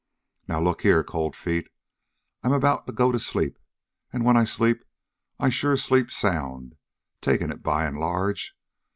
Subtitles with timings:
[0.47, 1.67] "Now, look here, Cold Feet,
[2.41, 3.59] I'm about to go to sleep,
[4.11, 4.83] and when I sleep,
[5.39, 6.73] I sure sleep sound,
[7.21, 8.57] taking it by and large.